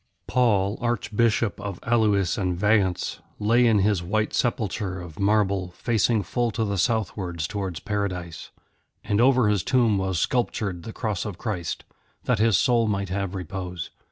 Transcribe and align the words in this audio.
Paul, 0.25 0.79
Archbishop 0.81 1.61
of 1.61 1.79
Alois 1.83 2.35
and 2.35 2.57
Vayence, 2.57 3.19
lay 3.37 3.67
in 3.67 3.77
his 3.77 4.01
white 4.01 4.33
sepulchre 4.33 4.99
of 4.99 5.19
marble, 5.19 5.73
facing 5.77 6.23
full 6.23 6.49
to 6.57 6.65
the 6.65 6.79
southwards 6.79 7.45
towards 7.47 7.79
Paradise. 7.79 8.49
And 9.03 9.21
over 9.21 9.47
his 9.47 9.61
tomb 9.61 9.99
was 9.99 10.17
sculptured 10.17 10.81
the 10.81 10.91
Cross 10.91 11.23
of 11.25 11.37
Christ, 11.37 11.83
that 12.23 12.39
his 12.39 12.57
soul 12.57 12.87
might 12.87 13.09
have 13.09 13.35
repose. 13.35 13.91